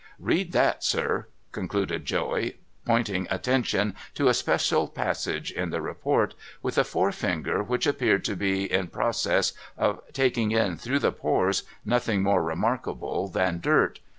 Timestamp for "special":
4.33-4.87